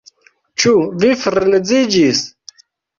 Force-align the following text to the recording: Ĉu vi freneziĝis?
Ĉu 0.63 0.73
vi 1.05 1.13
freneziĝis? 1.27 2.27